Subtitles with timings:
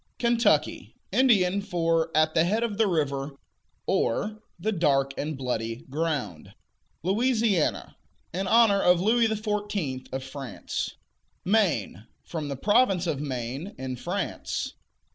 [0.17, 3.33] Kentucky Indian for "at the head of the river,"
[3.85, 6.55] or "the dark and bloody ground."
[7.03, 7.95] Louisiana
[8.33, 10.11] In honor of Louis XIV.
[10.11, 10.95] of France.
[11.45, 14.73] Maine From the province of Maine, in France.